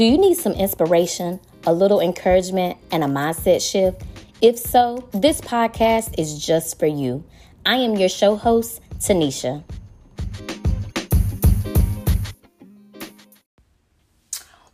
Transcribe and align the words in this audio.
Do 0.00 0.06
you 0.06 0.16
need 0.16 0.38
some 0.38 0.54
inspiration, 0.54 1.40
a 1.66 1.74
little 1.74 2.00
encouragement, 2.00 2.78
and 2.90 3.04
a 3.04 3.06
mindset 3.06 3.60
shift? 3.60 4.00
If 4.40 4.56
so, 4.58 5.06
this 5.12 5.42
podcast 5.42 6.18
is 6.18 6.42
just 6.42 6.78
for 6.78 6.86
you. 6.86 7.22
I 7.66 7.74
am 7.74 7.96
your 7.96 8.08
show 8.08 8.34
host, 8.34 8.80
Tanisha. 8.98 9.62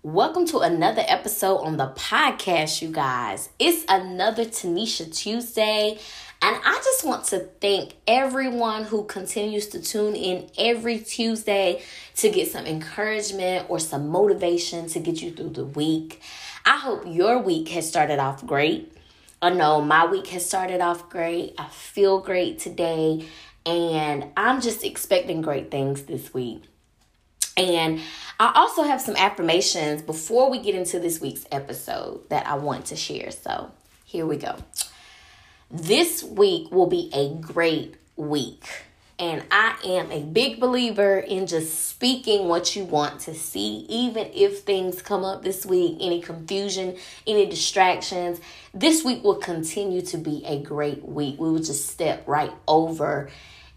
Welcome 0.05 0.47
to 0.47 0.61
another 0.61 1.03
episode 1.09 1.57
on 1.57 1.77
the 1.77 1.89
podcast, 1.89 2.81
you 2.81 2.93
guys. 2.93 3.49
It's 3.59 3.85
another 3.89 4.45
Tanisha 4.45 5.13
Tuesday, 5.13 5.99
and 6.43 6.57
I 6.65 6.75
just 6.85 7.05
want 7.05 7.25
to 7.27 7.41
thank 7.61 7.95
everyone 8.07 8.85
who 8.85 9.05
continues 9.05 9.69
to 9.69 9.81
tune 9.81 10.15
in 10.15 10.51
every 10.59 10.99
Tuesday 10.99 11.83
to 12.17 12.31
get 12.31 12.51
some 12.51 12.67
encouragement 12.67 13.67
or 13.69 13.79
some 13.79 14.09
motivation 14.09 14.87
to 14.89 15.01
get 15.01 15.23
you 15.23 15.33
through 15.33 15.51
the 15.51 15.65
week. 15.65 16.21
I 16.65 16.79
hope 16.79 17.05
your 17.07 17.39
week 17.39 17.69
has 17.71 17.89
started 17.89 18.19
off 18.19 18.47
great. 18.47 18.93
I 19.41 19.51
know 19.51 19.81
my 19.81 20.07
week 20.07 20.29
has 20.29 20.45
started 20.47 20.81
off 20.81 21.09
great. 21.09 21.55
I 21.59 21.69
feel 21.69 22.21
great 22.21 22.59
today, 22.59 23.27
and 23.65 24.27
I'm 24.37 24.61
just 24.61 24.85
expecting 24.85 25.43
great 25.43 25.71
things 25.71 26.03
this 26.03 26.33
week. 26.35 26.63
And 27.57 28.01
I 28.39 28.53
also 28.55 28.83
have 28.83 29.01
some 29.01 29.17
affirmations 29.17 30.03
before 30.03 30.51
we 30.51 30.59
get 30.59 30.75
into 30.75 30.99
this 30.99 31.21
week's 31.21 31.47
episode 31.51 32.29
that 32.29 32.47
I 32.47 32.55
want 32.55 32.87
to 32.87 32.97
share. 32.97 33.31
So 33.31 33.71
here 34.05 34.27
we 34.27 34.37
go. 34.37 34.57
This 35.71 36.23
week 36.23 36.71
will 36.71 36.87
be 36.87 37.11
a 37.13 37.35
great 37.41 37.97
week. 38.15 38.65
And 39.19 39.43
I 39.51 39.77
am 39.85 40.13
a 40.13 40.23
big 40.23 40.61
believer 40.61 41.19
in 41.19 41.47
just 41.47 41.89
speaking 41.89 42.49
what 42.49 42.77
you 42.77 42.85
want 42.85 43.21
to 43.21 43.35
see, 43.35 43.87
even 43.89 44.31
if 44.33 44.61
things 44.61 45.03
come 45.03 45.25
up 45.25 45.43
this 45.43 45.67
week, 45.67 45.97
any 46.01 46.21
confusion, 46.21 46.97
any 47.27 47.47
distractions. 47.47 48.41
This 48.75 49.05
week 49.05 49.25
will 49.25 49.37
continue 49.37 50.03
to 50.03 50.19
be 50.19 50.45
a 50.47 50.61
great 50.61 51.03
week. 51.03 51.37
We 51.39 51.51
will 51.51 51.59
just 51.59 51.89
step 51.89 52.29
right 52.29 52.53
over 52.69 53.31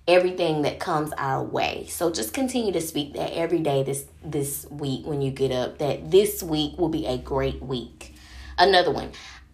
everything 0.08 0.64
that 0.64 0.80
comes 0.80 1.12
our 1.18 1.44
way. 1.44 1.88
So 1.90 2.12
just 2.12 2.34
continue 2.34 2.74
to 2.74 2.82
speak 2.82 3.14
that 3.14 3.36
every 3.36 3.60
day 3.60 3.82
this 3.82 4.06
this 4.24 4.68
week 4.70 5.08
when 5.08 5.22
you 5.22 5.32
get 5.32 5.52
up 5.52 5.80
that 5.80 6.12
this 6.12 6.44
week 6.44 6.78
will 6.78 6.90
be 6.90 7.08
a 7.08 7.18
great 7.18 7.64
week. 7.64 8.14
Another 8.60 8.92
one. 8.92 9.12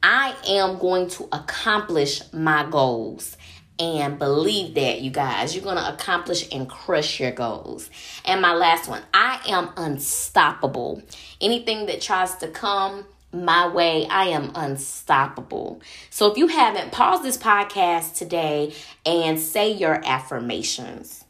I 0.07 0.35
am 0.47 0.77
going 0.77 1.09
to 1.09 1.27
accomplish 1.31 2.21
my 2.31 2.69
goals 2.69 3.37
and 3.79 4.19
believe 4.19 4.75
that 4.75 5.01
you 5.01 5.09
guys 5.09 5.55
you're 5.55 5.63
going 5.63 5.77
to 5.77 5.93
accomplish 5.93 6.47
and 6.51 6.69
crush 6.69 7.19
your 7.19 7.31
goals 7.31 7.89
and 8.23 8.41
my 8.41 8.53
last 8.53 8.87
one 8.87 9.01
i 9.13 9.41
am 9.49 9.69
unstoppable 9.75 11.01
anything 11.41 11.87
that 11.87 11.99
tries 11.99 12.35
to 12.35 12.47
come 12.47 13.03
my 13.33 13.67
way. 13.67 14.07
I 14.07 14.27
am 14.27 14.51
unstoppable. 14.55 15.81
So 16.09 16.31
if 16.31 16.37
you 16.37 16.47
haven't, 16.47 16.93
pause 16.93 17.21
this 17.21 17.37
podcast 17.37 18.15
today 18.15 18.73
and 19.05 19.37
say 19.37 19.73
your 19.73 20.01
affirmations. 20.05 21.25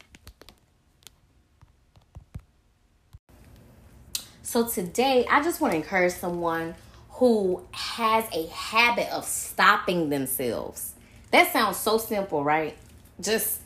So 4.42 4.68
today, 4.68 5.26
I 5.28 5.42
just 5.42 5.60
want 5.60 5.72
to 5.72 5.76
encourage 5.76 6.12
someone 6.12 6.76
who 7.16 7.62
has 7.72 8.24
a 8.32 8.46
habit 8.46 9.10
of 9.10 9.24
stopping 9.24 10.08
themselves. 10.08 10.92
That 11.30 11.52
sounds 11.52 11.76
so 11.76 11.98
simple, 11.98 12.44
right? 12.44 12.76
Just, 13.20 13.60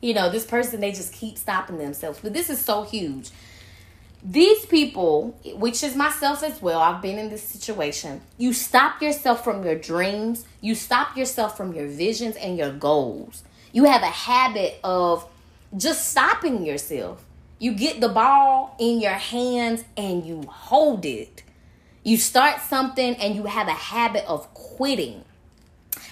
you 0.00 0.14
know, 0.14 0.30
this 0.30 0.44
person, 0.44 0.80
they 0.80 0.92
just 0.92 1.12
keep 1.12 1.38
stopping 1.38 1.78
themselves. 1.78 2.20
But 2.22 2.32
this 2.32 2.50
is 2.50 2.60
so 2.60 2.82
huge 2.82 3.30
these 4.28 4.66
people, 4.66 5.38
which 5.54 5.84
is 5.84 5.94
myself 5.94 6.42
as 6.42 6.60
well, 6.60 6.80
I've 6.80 7.00
been 7.00 7.16
in 7.16 7.30
this 7.30 7.44
situation. 7.44 8.20
You 8.36 8.52
stop 8.52 9.00
yourself 9.00 9.44
from 9.44 9.64
your 9.64 9.76
dreams, 9.76 10.44
you 10.60 10.74
stop 10.74 11.16
yourself 11.16 11.56
from 11.56 11.72
your 11.74 11.86
visions 11.86 12.34
and 12.36 12.58
your 12.58 12.72
goals. 12.72 13.44
You 13.72 13.84
have 13.84 14.02
a 14.02 14.06
habit 14.06 14.80
of 14.82 15.28
just 15.76 16.10
stopping 16.10 16.66
yourself. 16.66 17.24
You 17.60 17.74
get 17.74 18.00
the 18.00 18.08
ball 18.08 18.74
in 18.80 19.00
your 19.00 19.12
hands 19.12 19.84
and 19.96 20.26
you 20.26 20.42
hold 20.48 21.04
it. 21.04 21.42
You 22.06 22.18
start 22.18 22.60
something 22.60 23.16
and 23.16 23.34
you 23.34 23.46
have 23.46 23.66
a 23.66 23.72
habit 23.72 24.24
of 24.28 24.54
quitting. 24.54 25.24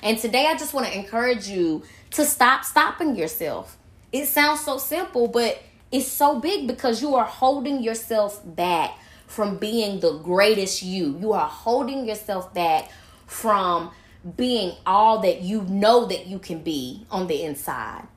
And 0.03 0.19
today 0.19 0.47
I 0.47 0.57
just 0.57 0.75
want 0.75 0.89
to 0.89 0.99
encourage 0.99 1.47
you 1.47 1.85
to 2.11 2.25
stop 2.25 2.65
stopping 2.65 3.15
yourself. 3.15 3.79
It 4.11 4.27
sounds 4.27 4.65
so 4.65 4.79
simple, 4.79 5.29
but 5.29 5.63
it's 5.93 6.09
so 6.09 6.41
big 6.41 6.67
because 6.67 7.01
you 7.01 7.15
are 7.15 7.25
holding 7.25 7.81
yourself 7.81 8.43
back 8.45 8.99
from 9.29 9.59
being 9.59 10.01
the 10.01 10.19
greatest 10.19 10.83
you. 10.83 11.17
You 11.21 11.33
are 11.33 11.47
holding 11.47 12.09
yourself 12.09 12.53
back 12.53 12.91
from 13.29 13.93
being 14.37 14.75
all 14.85 15.21
that 15.21 15.43
you 15.43 15.63
know 15.63 16.07
that 16.07 16.27
you 16.27 16.41
can 16.41 16.59
be 16.65 17.07
on 17.09 17.29
the 17.29 17.45
inside. 17.45 18.09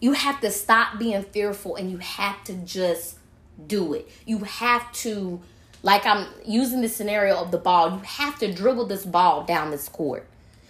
You 0.00 0.14
have 0.14 0.40
to 0.40 0.50
stop 0.50 0.98
being 0.98 1.22
fearful 1.22 1.76
and 1.76 1.90
you 1.90 1.98
have 1.98 2.42
to 2.44 2.54
just 2.54 3.18
do 3.66 3.92
it. 3.92 4.08
You 4.24 4.38
have 4.38 4.90
to, 4.92 5.42
like 5.82 6.04
I'm 6.04 6.26
using 6.44 6.82
the 6.82 6.88
scenario 6.88 7.36
of 7.36 7.50
the 7.50 7.58
ball, 7.58 7.90
you 7.90 7.98
have 8.00 8.38
to 8.40 8.52
dribble 8.52 8.86
this 8.86 9.04
ball 9.04 9.44
down 9.44 9.70
this 9.70 9.88
court. 9.88 10.26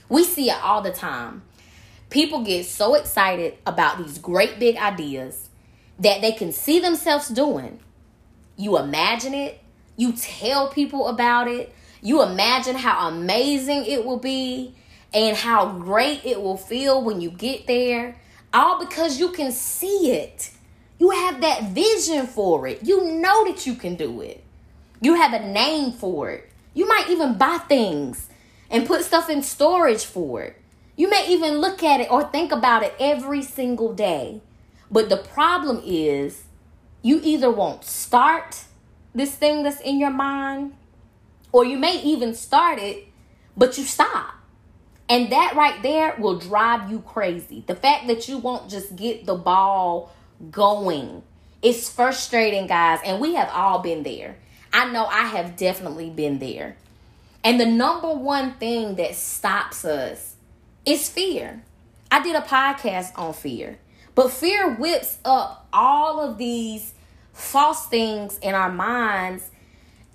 We 0.09 0.25
see 0.25 0.51
it 0.51 0.63
all 0.63 0.83
the 0.83 0.93
time. 0.93 1.43
People 2.11 2.43
get 2.43 2.67
so 2.67 2.95
excited 2.95 3.59
about 3.67 3.99
these 3.99 4.19
great 4.19 4.59
big 4.59 4.77
ideas 4.77 5.49
that 5.99 6.21
they 6.21 6.33
can 6.33 6.53
see 6.53 6.81
themselves 6.81 7.29
doing. 7.29 7.81
You 8.57 8.79
imagine 8.79 9.35
it, 9.35 9.61
you 9.97 10.13
tell 10.13 10.69
people 10.69 11.09
about 11.09 11.49
it, 11.49 11.73
you 12.03 12.23
imagine 12.23 12.77
how 12.77 13.09
amazing 13.09 13.85
it 13.85 14.05
will 14.05 14.19
be 14.19 14.75
and 15.13 15.37
how 15.37 15.73
great 15.79 16.25
it 16.25 16.41
will 16.41 16.57
feel 16.57 17.03
when 17.03 17.21
you 17.21 17.31
get 17.31 17.67
there, 17.67 18.17
all 18.53 18.85
because 18.85 19.19
you 19.19 19.31
can 19.31 19.53
see 19.53 20.13
it. 20.13 20.51
You 20.99 21.11
have 21.11 21.41
that 21.41 21.71
vision 21.71 22.27
for 22.27 22.67
it. 22.67 22.81
You 22.83 23.13
know 23.13 23.45
that 23.47 23.67
you 23.67 23.75
can 23.75 23.97
do 23.97 24.21
it. 24.21 24.45
You 25.01 25.15
have 25.15 25.33
a 25.33 25.47
name 25.47 25.93
for 25.93 26.31
it. 26.31 26.51
You 26.75 26.87
might 26.87 27.09
even 27.09 27.39
buy 27.39 27.59
things 27.69 28.29
and 28.71 28.87
put 28.87 29.05
stuff 29.05 29.29
in 29.29 29.43
storage 29.43 30.05
for 30.05 30.43
it. 30.43 30.57
You 30.97 31.09
may 31.09 31.27
even 31.29 31.59
look 31.59 31.83
at 31.83 32.01
it 32.01 32.11
or 32.11 32.25
think 32.25 32.53
about 32.53 32.83
it 32.83 32.95
every 33.01 33.43
single 33.43 33.95
day. 33.95 34.43
But 34.91 35.09
the 35.09 35.17
problem 35.17 35.83
is 35.85 36.45
you 37.03 37.21
either 37.23 37.51
won't 37.51 37.85
start 37.85 38.65
this 39.15 39.35
thing 39.35 39.63
that's 39.63 39.81
in 39.81 39.99
your 39.99 40.11
mind, 40.11 40.75
or 41.53 41.65
you 41.65 41.79
may 41.79 42.01
even 42.03 42.35
start 42.35 42.79
it, 42.79 43.09
but 43.57 43.79
you 43.79 43.85
stop. 43.85 44.35
And 45.09 45.33
that 45.33 45.55
right 45.57 45.83
there 45.83 46.15
will 46.19 46.39
drive 46.39 46.91
you 46.91 47.01
crazy. 47.01 47.65
The 47.67 47.75
fact 47.75 48.07
that 48.07 48.29
you 48.29 48.39
won't 48.39 48.71
just 48.71 48.95
get 48.95 49.27
the 49.27 49.35
ball 49.35 50.15
going. 50.51 51.23
It's 51.63 51.91
frustrating, 51.91 52.67
guys, 52.69 53.01
and 53.05 53.21
we 53.21 53.35
have 53.35 53.51
all 53.53 53.81
been 53.81 54.05
there. 54.05 54.37
I 54.73 54.91
know 54.91 55.07
I 55.07 55.27
have 55.27 55.57
definitely 55.57 56.11
been 56.11 56.39
there. 56.39 56.77
And 57.43 57.59
the 57.59 57.67
number 57.67 58.13
one 58.13 58.55
thing 58.55 58.97
that 58.97 59.15
stops 59.15 59.85
us 59.85 60.37
is 60.85 61.09
fear. 61.09 61.63
I 62.11 62.23
did 62.23 62.37
a 62.37 62.41
podcast 62.41 63.13
on 63.17 63.33
fear. 63.33 63.79
But 64.15 64.31
fear 64.31 64.75
whips 64.75 65.19
up 65.25 65.67
all 65.73 66.21
of 66.21 66.37
these 66.39 66.93
false 67.33 67.87
things 67.87 68.39
in 68.39 68.55
our 68.55 68.71
minds, 68.71 69.51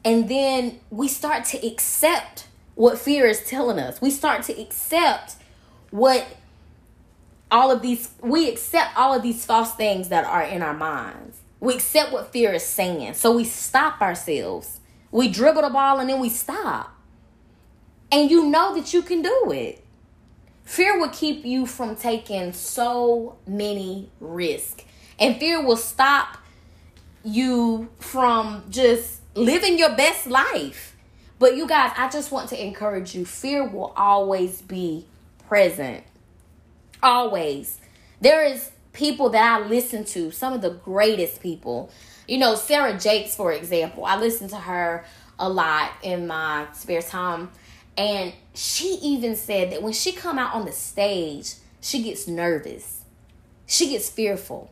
and 0.03 0.29
then 0.29 0.79
we 0.91 1.07
start 1.07 1.45
to 1.45 1.66
accept 1.66 2.47
what 2.75 2.99
fear 2.99 3.25
is 3.25 3.43
telling 3.45 3.79
us. 3.79 4.01
We 4.01 4.11
start 4.11 4.43
to 4.43 4.61
accept 4.61 5.37
what 5.91 6.27
all 7.49 7.72
of 7.72 7.81
these, 7.81 8.09
we 8.22 8.49
accept 8.49 8.97
all 8.97 9.16
of 9.16 9.23
these 9.23 9.45
false 9.45 9.73
things 9.73 10.09
that 10.09 10.25
are 10.25 10.43
in 10.43 10.61
our 10.61 10.73
minds. 10.73 11.40
We 11.59 11.75
accept 11.75 12.11
what 12.11 12.31
fear 12.31 12.53
is 12.53 12.66
saying. 12.66 13.13
So 13.13 13.35
we 13.35 13.43
stop 13.43 14.02
ourselves. 14.02 14.79
We 15.11 15.29
dribble 15.29 15.61
the 15.61 15.69
ball 15.69 15.99
and 15.99 16.09
then 16.09 16.19
we 16.19 16.29
stop. 16.29 16.91
And 18.11 18.29
you 18.29 18.49
know 18.49 18.75
that 18.75 18.93
you 18.93 19.02
can 19.02 19.22
do 19.22 19.52
it. 19.52 19.84
Fear 20.63 20.99
will 20.99 21.09
keep 21.09 21.46
you 21.46 21.66
from 21.66 21.96
taking 21.96 22.53
so 22.53 23.37
many 23.47 24.09
risks. 24.19 24.84
And 25.19 25.37
fear 25.37 25.63
will 25.63 25.78
stop 25.78 26.37
you 27.23 27.90
from 27.99 28.63
just 28.69 29.22
living 29.35 29.79
your 29.79 29.96
best 29.96 30.28
life. 30.28 30.96
But 31.40 31.55
you 31.55 31.67
guys, 31.67 31.91
I 31.97 32.09
just 32.09 32.31
want 32.31 32.49
to 32.49 32.63
encourage 32.63 33.16
you 33.16 33.25
fear 33.25 33.67
will 33.67 33.93
always 33.96 34.61
be 34.61 35.05
present. 35.47 36.03
Always. 37.03 37.79
There 38.22 38.43
is 38.43 38.72
people 38.95 39.29
that 39.29 39.61
I 39.61 39.67
listen 39.67 40.03
to, 40.05 40.31
some 40.31 40.53
of 40.53 40.61
the 40.61 40.71
greatest 40.71 41.41
people. 41.41 41.91
You 42.27 42.39
know, 42.39 42.55
Sarah 42.55 42.97
Jakes, 42.97 43.35
for 43.35 43.53
example. 43.53 44.05
I 44.05 44.17
listen 44.17 44.47
to 44.49 44.57
her 44.57 45.05
a 45.37 45.47
lot 45.47 45.91
in 46.01 46.25
my 46.25 46.65
spare 46.73 47.01
time 47.01 47.51
and 47.97 48.33
she 48.53 48.97
even 49.01 49.35
said 49.35 49.71
that 49.71 49.81
when 49.81 49.93
she 49.93 50.11
come 50.11 50.37
out 50.37 50.53
on 50.53 50.65
the 50.65 50.71
stage, 50.71 51.55
she 51.81 52.03
gets 52.03 52.27
nervous. 52.27 53.01
She 53.67 53.89
gets 53.89 54.09
fearful. 54.09 54.71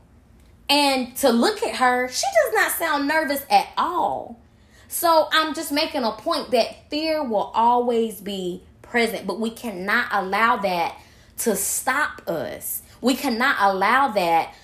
And 0.69 1.15
to 1.17 1.29
look 1.29 1.63
at 1.63 1.75
her, 1.75 2.07
she 2.09 2.25
does 2.43 2.53
not 2.53 2.71
sound 2.71 3.07
nervous 3.07 3.45
at 3.49 3.67
all. 3.77 4.39
So 4.87 5.27
I'm 5.31 5.53
just 5.53 5.71
making 5.71 6.03
a 6.03 6.11
point 6.11 6.51
that 6.51 6.89
fear 6.89 7.23
will 7.23 7.51
always 7.53 8.21
be 8.21 8.63
present, 8.81 9.25
but 9.25 9.39
we 9.39 9.49
cannot 9.49 10.07
allow 10.11 10.57
that 10.57 10.97
to 11.39 11.55
stop 11.55 12.27
us. 12.27 12.83
We 13.03 13.15
cannot 13.15 13.57
allow 13.59 14.07
that 14.13 14.55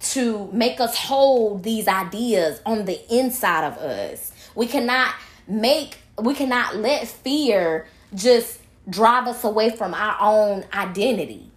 to 0.00 0.50
make 0.50 0.80
us 0.80 0.96
hold 0.96 1.62
these 1.62 1.86
ideas 1.86 2.60
on 2.64 2.86
the 2.86 2.98
inside 3.14 3.66
of 3.66 3.76
us. 3.76 4.32
We 4.54 4.66
cannot 4.66 5.14
make, 5.46 5.98
we 6.18 6.32
cannot 6.34 6.76
let 6.76 7.06
fear 7.06 7.86
just 8.14 8.60
drive 8.88 9.26
us 9.26 9.44
away 9.44 9.70
from 9.76 9.92
our 9.92 10.16
own 10.20 10.64
identity. 10.72 11.50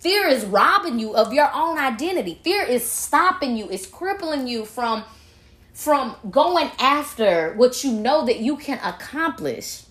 Fear 0.00 0.28
is 0.28 0.44
robbing 0.44 0.98
you 0.98 1.16
of 1.16 1.32
your 1.32 1.50
own 1.54 1.78
identity. 1.78 2.38
Fear 2.44 2.64
is 2.64 2.84
stopping 2.84 3.56
you, 3.56 3.66
is 3.70 3.86
crippling 3.86 4.46
you 4.46 4.66
from 4.66 5.04
from 5.72 6.16
going 6.30 6.70
after 6.78 7.52
what 7.54 7.84
you 7.84 7.92
know 7.92 8.24
that 8.24 8.40
you 8.40 8.56
can 8.56 8.78
accomplish. 8.78 9.82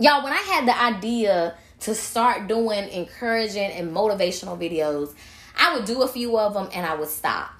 Y'all, 0.00 0.24
when 0.24 0.32
I 0.32 0.36
had 0.36 0.66
the 0.66 0.80
idea 0.80 1.56
to 1.84 1.94
start 1.94 2.48
doing 2.48 2.88
encouraging 2.88 3.70
and 3.70 3.94
motivational 3.94 4.58
videos, 4.58 5.14
I 5.58 5.74
would 5.74 5.84
do 5.84 6.02
a 6.02 6.08
few 6.08 6.38
of 6.38 6.54
them 6.54 6.68
and 6.72 6.86
I 6.86 6.94
would 6.94 7.08
stop. 7.08 7.50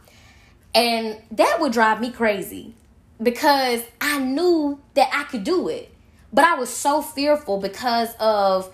And 0.74 1.18
that 1.32 1.58
would 1.60 1.72
drive 1.72 2.00
me 2.00 2.10
crazy 2.10 2.74
because 3.22 3.82
I 4.00 4.18
knew 4.18 4.80
that 4.94 5.10
I 5.12 5.24
could 5.24 5.44
do 5.44 5.68
it. 5.68 5.92
But 6.32 6.44
I 6.44 6.54
was 6.54 6.70
so 6.70 7.02
fearful 7.02 7.60
because 7.60 8.14
of 8.18 8.72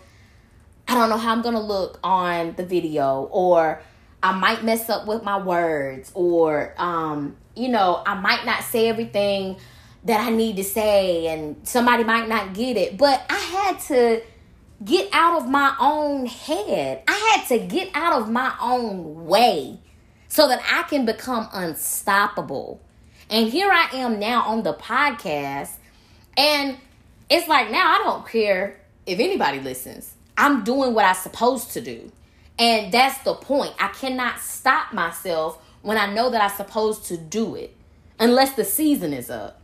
I 0.89 0.95
don't 0.95 1.11
know 1.11 1.19
how 1.19 1.33
I'm 1.33 1.43
going 1.43 1.55
to 1.55 1.61
look 1.61 2.01
on 2.03 2.55
the 2.57 2.65
video 2.65 3.29
or 3.31 3.81
I 4.23 4.33
might 4.33 4.65
mess 4.65 4.89
up 4.89 5.07
with 5.07 5.23
my 5.23 5.39
words 5.39 6.11
or 6.15 6.75
um 6.79 7.37
you 7.57 7.69
know, 7.69 8.03
I 8.07 8.15
might 8.15 8.47
not 8.47 8.63
say 8.63 8.89
everything 8.89 9.57
that 10.05 10.21
I 10.21 10.31
need 10.31 10.57
to 10.57 10.65
say 10.65 11.27
and 11.27 11.57
somebody 11.65 12.05
might 12.05 12.29
not 12.29 12.55
get 12.55 12.77
it. 12.77 12.97
But 12.97 13.23
I 13.29 13.39
had 13.39 13.81
to 13.81 14.23
get 14.85 15.09
out 15.13 15.41
of 15.41 15.49
my 15.49 15.75
own 15.79 16.27
head. 16.27 17.03
I 17.07 17.35
had 17.37 17.47
to 17.49 17.67
get 17.67 17.91
out 17.95 18.21
of 18.21 18.31
my 18.31 18.55
own 18.61 19.27
way 19.27 19.79
so 20.29 20.49
that 20.49 20.63
I 20.71 20.89
can 20.89 21.05
become 21.05 21.49
unstoppable. 21.53 22.81
And 23.29 23.49
here 23.49 23.71
I 23.71 23.89
am 23.93 24.19
now 24.19 24.43
on 24.43 24.63
the 24.63 24.75
podcast. 24.75 25.73
And 26.37 26.79
it's 27.29 27.49
like 27.49 27.71
now 27.71 27.95
I 27.95 27.99
don't 27.99 28.27
care 28.27 28.81
if 29.07 29.19
anybody 29.19 29.61
listens. 29.61 30.15
I'm 30.37 30.65
doing 30.65 30.95
what 30.95 31.05
I'm 31.05 31.15
supposed 31.15 31.73
to 31.73 31.81
do. 31.81 32.11
And 32.59 32.93
that's 32.93 33.19
the 33.25 33.35
point. 33.35 33.75
I 33.79 33.89
cannot 33.89 34.39
stop 34.39 34.93
myself 34.93 35.59
when 35.83 35.97
I 35.97 36.13
know 36.13 36.31
that 36.31 36.43
I'm 36.43 36.57
supposed 36.57 37.07
to 37.07 37.17
do 37.17 37.55
it, 37.55 37.75
unless 38.19 38.55
the 38.55 38.65
season 38.65 39.13
is 39.15 39.31
up. 39.31 39.61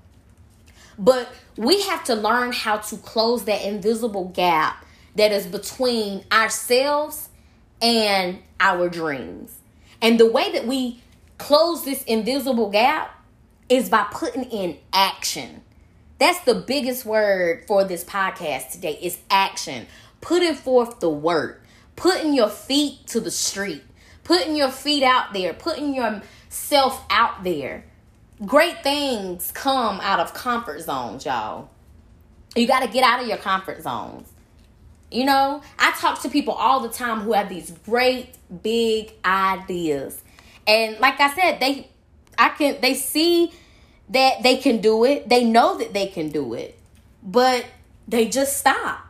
But 0.99 1.31
we 1.57 1.83
have 1.83 2.05
to 2.05 2.15
learn 2.15 2.53
how 2.53 2.79
to 2.79 2.97
close 2.97 3.45
that 3.45 3.63
invisible 3.63 4.29
gap 4.29 4.86
that 5.17 5.33
is 5.33 5.47
between 5.47 6.25
ourselves 6.31 7.29
and 7.83 8.39
our 8.61 8.89
dreams. 8.89 9.59
And 10.01 10.21
the 10.21 10.31
way 10.31 10.53
that 10.53 10.67
we 10.67 11.03
close 11.39 11.85
this 11.85 12.03
invisible 12.05 12.71
gap 12.71 13.25
is 13.69 13.89
by 13.89 14.07
putting 14.11 14.45
in 14.45 14.79
action. 14.93 15.63
That's 16.19 16.41
the 16.41 16.55
biggest 16.55 17.05
word 17.05 17.65
for 17.67 17.85
this 17.85 18.05
podcast 18.05 18.73
today 18.73 18.99
is 19.03 19.19
action. 19.31 19.87
Putting 20.21 20.55
forth 20.55 21.01
the 21.01 21.11
work, 21.11 21.63
putting 21.95 22.33
your 22.33 22.49
feet 22.49 23.07
to 23.09 23.21
the 23.21 23.31
street 23.31 23.83
putting 24.27 24.57
your 24.57 24.71
feet 24.71 25.05
out 25.05 25.33
there, 25.33 25.55
putting 25.55 25.95
yourself 25.95 27.05
out 27.11 27.45
there. 27.45 27.85
Great 28.45 28.83
things 28.83 29.53
come 29.53 30.01
out 30.01 30.19
of 30.19 30.35
comfort 30.35 30.81
zones, 30.81 31.25
y'all. 31.25 31.71
You 32.57 32.67
got 32.67 32.81
to 32.81 32.89
get 32.89 33.05
out 33.05 33.23
of 33.23 33.29
your 33.29 33.37
comfort 33.37 33.83
zones. 33.83 34.29
You 35.11 35.25
know, 35.25 35.63
I 35.79 35.93
talk 35.93 36.23
to 36.23 36.29
people 36.29 36.55
all 36.55 36.81
the 36.81 36.89
time 36.89 37.21
who 37.21 37.33
have 37.33 37.49
these 37.49 37.71
great 37.85 38.35
big 38.63 39.13
ideas. 39.25 40.23
And 40.67 40.99
like 40.99 41.21
I 41.21 41.35
said, 41.35 41.61
they 41.61 41.89
I 42.39 42.51
can 42.51 42.81
they 42.81 42.95
see 42.95 43.53
that 44.11 44.43
they 44.43 44.57
can 44.57 44.81
do 44.81 45.05
it. 45.05 45.29
They 45.29 45.45
know 45.45 45.79
that 45.79 45.93
they 45.93 46.07
can 46.09 46.31
do 46.31 46.55
it. 46.55 46.79
But 47.23 47.67
they 48.09 48.29
just 48.29 48.57
stop. 48.57 49.07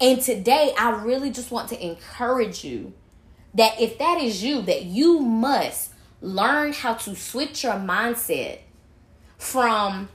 And 0.00 0.20
today 0.20 0.72
I 0.78 0.90
really 0.90 1.30
just 1.30 1.50
want 1.50 1.68
to 1.70 1.84
encourage 1.84 2.64
you 2.64 2.92
that 3.54 3.80
if 3.80 3.98
that 3.98 4.20
is 4.20 4.42
you, 4.42 4.62
that 4.62 4.84
you 4.84 5.20
must 5.20 5.92
learn 6.20 6.72
how 6.72 6.94
to 6.94 7.16
switch 7.16 7.64
your 7.64 7.74
mindset 7.74 8.58
from 9.38 10.08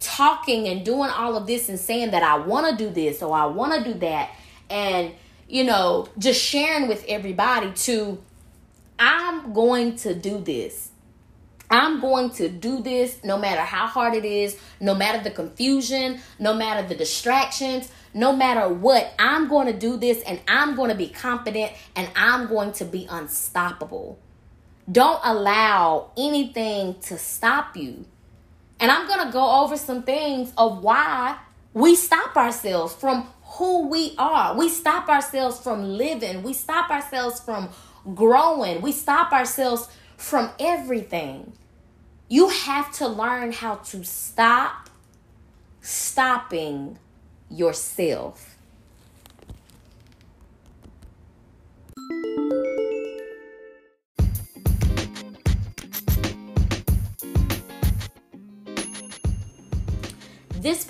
talking 0.00 0.66
and 0.66 0.84
doing 0.84 1.10
all 1.10 1.36
of 1.36 1.46
this 1.46 1.68
and 1.68 1.78
saying 1.78 2.10
that 2.10 2.22
I 2.22 2.36
want 2.38 2.76
to 2.76 2.84
do 2.84 2.90
this 2.90 3.22
or 3.22 3.36
I 3.36 3.46
want 3.46 3.72
to 3.84 3.92
do 3.92 3.98
that 4.00 4.30
and 4.72 5.12
you 5.48 5.62
know 5.64 6.08
just 6.18 6.40
sharing 6.40 6.88
with 6.88 7.04
everybody 7.06 7.70
to 7.72 8.18
I'm 8.98 9.52
going 9.52 9.96
to 9.96 10.14
do 10.14 10.38
this. 10.38 10.90
I'm 11.68 12.00
going 12.00 12.30
to 12.32 12.48
do 12.48 12.82
this 12.82 13.24
no 13.24 13.38
matter 13.38 13.62
how 13.62 13.86
hard 13.86 14.14
it 14.14 14.24
is, 14.26 14.58
no 14.78 14.94
matter 14.94 15.24
the 15.24 15.30
confusion, 15.30 16.20
no 16.38 16.54
matter 16.54 16.86
the 16.86 16.94
distractions, 16.94 17.90
no 18.14 18.36
matter 18.36 18.68
what, 18.68 19.14
I'm 19.18 19.48
going 19.48 19.66
to 19.66 19.72
do 19.72 19.96
this 19.96 20.22
and 20.22 20.38
I'm 20.46 20.76
going 20.76 20.90
to 20.90 20.94
be 20.94 21.08
confident 21.08 21.72
and 21.96 22.10
I'm 22.14 22.46
going 22.46 22.72
to 22.72 22.84
be 22.84 23.06
unstoppable. 23.10 24.18
Don't 24.90 25.20
allow 25.24 26.10
anything 26.16 27.00
to 27.00 27.16
stop 27.16 27.76
you. 27.76 28.04
And 28.78 28.90
I'm 28.90 29.06
going 29.08 29.26
to 29.26 29.32
go 29.32 29.62
over 29.62 29.76
some 29.76 30.02
things 30.02 30.52
of 30.58 30.82
why 30.82 31.38
we 31.74 31.96
stop 31.96 32.36
ourselves 32.36 32.94
from 32.94 33.28
who 33.44 33.88
we 33.88 34.14
are. 34.18 34.56
We 34.56 34.68
stop 34.68 35.08
ourselves 35.08 35.58
from 35.58 35.84
living. 35.84 36.42
We 36.42 36.52
stop 36.52 36.90
ourselves 36.90 37.40
from 37.40 37.70
growing. 38.14 38.80
We 38.80 38.92
stop 38.92 39.32
ourselves 39.32 39.88
from 40.16 40.50
everything. 40.58 41.52
You 42.28 42.48
have 42.48 42.92
to 42.94 43.08
learn 43.08 43.52
how 43.52 43.76
to 43.76 44.04
stop 44.04 44.88
stopping 45.80 46.98
yourself. 47.50 48.56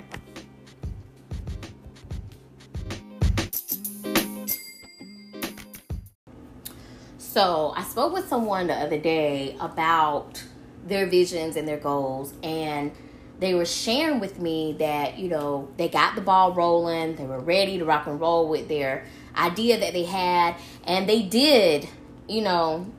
So, 7.17 7.73
I 7.75 7.83
spoke 7.83 8.13
with 8.13 8.27
someone 8.27 8.67
the 8.67 8.73
other 8.73 8.97
day 8.97 9.55
about 9.59 10.43
their 10.87 11.05
visions 11.05 11.55
and 11.55 11.67
their 11.67 11.77
goals, 11.77 12.33
and 12.41 12.91
they 13.39 13.53
were 13.53 13.65
sharing 13.65 14.19
with 14.19 14.39
me 14.39 14.75
that, 14.79 15.17
you 15.19 15.29
know, 15.29 15.69
they 15.77 15.89
got 15.89 16.15
the 16.15 16.21
ball 16.21 16.53
rolling, 16.53 17.15
they 17.15 17.25
were 17.25 17.39
ready 17.39 17.77
to 17.77 17.85
rock 17.85 18.07
and 18.07 18.19
roll 18.19 18.49
with 18.49 18.67
their 18.67 19.05
idea 19.35 19.79
that 19.79 19.93
they 19.93 20.05
had, 20.05 20.55
and 20.83 21.07
they 21.07 21.21
did, 21.21 21.87
you 22.27 22.41
know, 22.41 22.91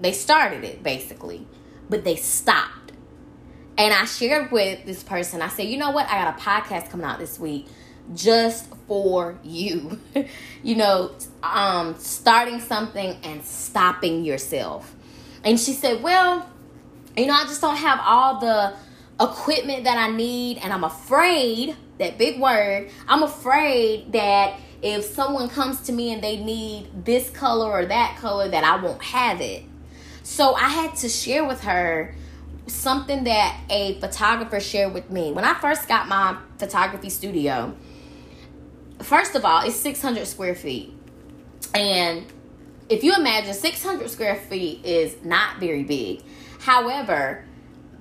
they 0.00 0.12
started 0.12 0.64
it 0.64 0.82
basically, 0.82 1.46
but 1.90 2.04
they 2.04 2.16
stopped. 2.16 2.92
And 3.78 3.92
I 3.92 4.06
shared 4.06 4.50
with 4.50 4.86
this 4.86 5.02
person, 5.02 5.42
I 5.42 5.48
said, 5.48 5.66
you 5.66 5.76
know 5.76 5.90
what? 5.90 6.08
I 6.08 6.24
got 6.24 6.38
a 6.38 6.40
podcast 6.40 6.90
coming 6.90 7.06
out 7.06 7.18
this 7.18 7.38
week 7.38 7.66
just 8.14 8.72
for 8.86 9.38
you. 9.42 10.00
you 10.62 10.76
know, 10.76 11.12
um, 11.42 11.94
starting 11.98 12.60
something 12.60 13.18
and 13.22 13.44
stopping 13.44 14.24
yourself. 14.24 14.94
And 15.44 15.60
she 15.60 15.74
said, 15.74 16.02
well, 16.02 16.48
you 17.16 17.26
know, 17.26 17.34
I 17.34 17.42
just 17.44 17.60
don't 17.60 17.76
have 17.76 18.00
all 18.02 18.40
the 18.40 18.74
equipment 19.20 19.84
that 19.84 19.98
I 19.98 20.10
need, 20.10 20.58
and 20.58 20.72
I'm 20.72 20.84
afraid 20.84 21.76
that 21.98 22.18
big 22.18 22.40
word, 22.40 22.90
I'm 23.08 23.22
afraid 23.22 24.12
that 24.12 24.58
if 24.82 25.04
someone 25.04 25.48
comes 25.48 25.80
to 25.82 25.92
me 25.92 26.12
and 26.12 26.22
they 26.22 26.36
need 26.36 27.04
this 27.04 27.30
color 27.30 27.70
or 27.70 27.86
that 27.86 28.18
color, 28.18 28.48
that 28.48 28.64
I 28.64 28.76
won't 28.82 29.02
have 29.02 29.40
it. 29.40 29.64
So 30.22 30.54
I 30.54 30.68
had 30.68 30.96
to 30.96 31.08
share 31.08 31.44
with 31.44 31.62
her 31.62 32.14
something 32.66 33.24
that 33.24 33.58
a 33.70 33.98
photographer 34.00 34.60
shared 34.60 34.92
with 34.92 35.10
me. 35.10 35.32
When 35.32 35.44
I 35.44 35.54
first 35.54 35.88
got 35.88 36.08
my 36.08 36.36
photography 36.58 37.10
studio, 37.10 37.74
first 39.00 39.34
of 39.34 39.44
all, 39.44 39.64
it's 39.64 39.76
600 39.76 40.26
square 40.26 40.54
feet. 40.54 40.92
And 41.74 42.26
if 42.88 43.02
you 43.02 43.14
imagine 43.14 43.54
600 43.54 44.10
square 44.10 44.36
feet 44.36 44.84
is 44.84 45.16
not 45.24 45.58
very 45.58 45.84
big. 45.84 46.22
However, 46.60 47.44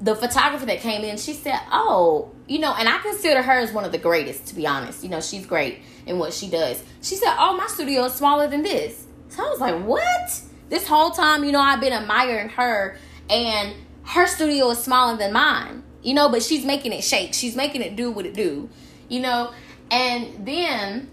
the 0.01 0.15
photographer 0.15 0.65
that 0.65 0.79
came 0.79 1.03
in, 1.03 1.17
she 1.17 1.33
said, 1.33 1.59
"Oh, 1.71 2.31
you 2.47 2.59
know," 2.59 2.73
and 2.73 2.87
I 2.89 2.99
consider 2.99 3.41
her 3.41 3.59
as 3.59 3.71
one 3.71 3.85
of 3.85 3.91
the 3.91 3.97
greatest, 3.97 4.47
to 4.47 4.55
be 4.55 4.67
honest. 4.67 5.03
You 5.03 5.09
know, 5.09 5.21
she's 5.21 5.45
great 5.45 5.79
in 6.05 6.19
what 6.19 6.33
she 6.33 6.49
does. 6.49 6.83
She 7.01 7.15
said, 7.15 7.35
"Oh, 7.39 7.55
my 7.57 7.67
studio 7.67 8.05
is 8.05 8.13
smaller 8.13 8.47
than 8.47 8.63
this." 8.63 9.05
So 9.29 9.45
I 9.45 9.49
was 9.49 9.59
like, 9.59 9.83
"What?" 9.83 10.41
This 10.69 10.87
whole 10.87 11.11
time, 11.11 11.43
you 11.43 11.51
know, 11.51 11.61
I've 11.61 11.79
been 11.79 11.93
admiring 11.93 12.49
her, 12.49 12.97
and 13.29 13.73
her 14.03 14.27
studio 14.27 14.69
is 14.71 14.79
smaller 14.79 15.17
than 15.17 15.33
mine. 15.33 15.83
You 16.01 16.13
know, 16.13 16.29
but 16.29 16.43
she's 16.43 16.65
making 16.65 16.91
it 16.93 17.03
shake. 17.03 17.33
She's 17.33 17.55
making 17.55 17.81
it 17.81 17.95
do 17.95 18.11
what 18.11 18.25
it 18.25 18.35
do. 18.35 18.69
You 19.09 19.21
know, 19.21 19.51
and 19.89 20.45
then 20.45 21.09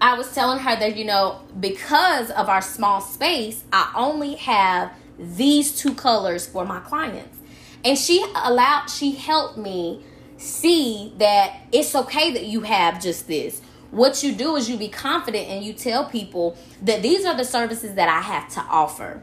I 0.00 0.14
was 0.14 0.32
telling 0.34 0.58
her 0.58 0.74
that, 0.74 0.96
you 0.96 1.04
know, 1.04 1.40
because 1.60 2.30
of 2.30 2.48
our 2.48 2.62
small 2.62 3.00
space, 3.00 3.62
I 3.72 3.92
only 3.94 4.34
have 4.34 4.92
these 5.18 5.76
two 5.76 5.94
colors 5.94 6.46
for 6.46 6.64
my 6.64 6.80
clients. 6.80 7.38
And 7.84 7.98
she 7.98 8.24
allowed, 8.34 8.88
she 8.88 9.12
helped 9.12 9.58
me 9.58 10.04
see 10.36 11.12
that 11.18 11.60
it's 11.72 11.94
okay 11.94 12.32
that 12.32 12.44
you 12.44 12.62
have 12.62 13.00
just 13.00 13.26
this. 13.26 13.60
What 13.90 14.22
you 14.22 14.32
do 14.32 14.56
is 14.56 14.70
you 14.70 14.76
be 14.76 14.88
confident 14.88 15.48
and 15.48 15.64
you 15.64 15.72
tell 15.72 16.06
people 16.06 16.56
that 16.82 17.02
these 17.02 17.24
are 17.24 17.36
the 17.36 17.44
services 17.44 17.94
that 17.94 18.08
I 18.08 18.20
have 18.20 18.48
to 18.54 18.60
offer. 18.60 19.22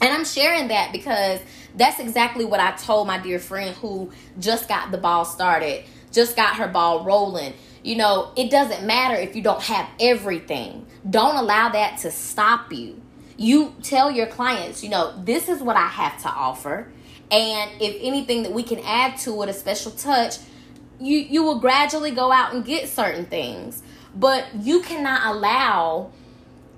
And 0.00 0.10
I'm 0.10 0.24
sharing 0.24 0.68
that 0.68 0.92
because 0.92 1.40
that's 1.76 2.00
exactly 2.00 2.44
what 2.44 2.60
I 2.60 2.72
told 2.72 3.06
my 3.06 3.18
dear 3.18 3.38
friend 3.38 3.76
who 3.76 4.10
just 4.38 4.68
got 4.68 4.90
the 4.90 4.98
ball 4.98 5.24
started, 5.24 5.84
just 6.12 6.34
got 6.34 6.56
her 6.56 6.68
ball 6.68 7.04
rolling. 7.04 7.52
You 7.82 7.96
know, 7.96 8.32
it 8.36 8.50
doesn't 8.50 8.86
matter 8.86 9.16
if 9.16 9.36
you 9.36 9.42
don't 9.42 9.62
have 9.62 9.88
everything. 10.00 10.86
Don't 11.08 11.36
allow 11.36 11.68
that 11.70 11.98
to 11.98 12.10
stop 12.10 12.72
you. 12.72 13.00
You 13.36 13.74
tell 13.82 14.10
your 14.10 14.26
clients, 14.26 14.82
you 14.82 14.90
know, 14.90 15.14
this 15.22 15.48
is 15.48 15.62
what 15.62 15.76
I 15.76 15.86
have 15.86 16.20
to 16.22 16.28
offer. 16.28 16.90
And 17.30 17.70
if 17.80 17.96
anything 18.00 18.42
that 18.42 18.52
we 18.52 18.62
can 18.62 18.80
add 18.80 19.18
to 19.18 19.42
it, 19.42 19.48
a 19.48 19.52
special 19.52 19.92
touch, 19.92 20.36
you 21.00 21.18
you 21.18 21.42
will 21.42 21.60
gradually 21.60 22.10
go 22.10 22.32
out 22.32 22.54
and 22.54 22.64
get 22.64 22.88
certain 22.88 23.26
things. 23.26 23.82
But 24.14 24.46
you 24.60 24.80
cannot 24.80 25.34
allow 25.34 26.10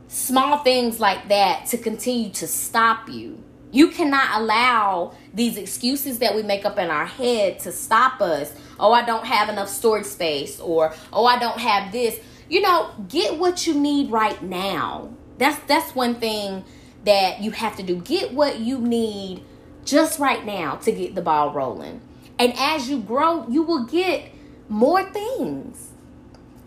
small 0.08 0.58
things 0.58 1.00
like 1.00 1.28
that 1.28 1.66
to 1.66 1.78
continue 1.78 2.30
to 2.30 2.46
stop 2.46 3.08
you. 3.08 3.42
You 3.70 3.88
cannot 3.88 4.42
allow 4.42 5.14
these 5.32 5.56
excuses 5.56 6.18
that 6.18 6.34
we 6.34 6.42
make 6.42 6.66
up 6.66 6.78
in 6.78 6.90
our 6.90 7.06
head 7.06 7.58
to 7.60 7.72
stop 7.72 8.20
us. 8.20 8.52
Oh, 8.78 8.92
I 8.92 9.06
don't 9.06 9.24
have 9.24 9.48
enough 9.48 9.70
storage 9.70 10.04
space, 10.04 10.60
or 10.60 10.92
oh, 11.12 11.24
I 11.24 11.38
don't 11.38 11.58
have 11.58 11.90
this. 11.90 12.20
You 12.50 12.60
know, 12.60 12.90
get 13.08 13.38
what 13.38 13.66
you 13.66 13.72
need 13.72 14.10
right 14.10 14.40
now. 14.42 15.08
That's 15.38 15.58
that's 15.66 15.94
one 15.94 16.16
thing 16.16 16.64
that 17.04 17.40
you 17.40 17.50
have 17.52 17.76
to 17.76 17.82
do. 17.82 17.96
Get 17.96 18.34
what 18.34 18.60
you 18.60 18.78
need 18.78 19.42
just 19.84 20.18
right 20.18 20.44
now 20.44 20.76
to 20.76 20.92
get 20.92 21.14
the 21.14 21.22
ball 21.22 21.52
rolling. 21.52 22.00
And 22.38 22.52
as 22.56 22.88
you 22.88 23.00
grow, 23.00 23.46
you 23.48 23.62
will 23.62 23.84
get 23.84 24.30
more 24.68 25.04
things. 25.04 25.90